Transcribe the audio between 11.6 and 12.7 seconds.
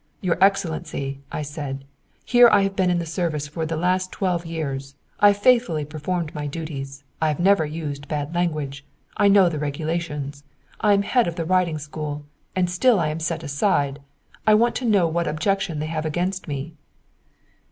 school and